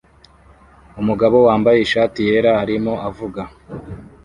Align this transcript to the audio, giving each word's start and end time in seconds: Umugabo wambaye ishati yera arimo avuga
Umugabo 1.01 1.37
wambaye 1.47 1.77
ishati 1.81 2.19
yera 2.27 2.51
arimo 2.63 2.93
avuga 3.09 3.41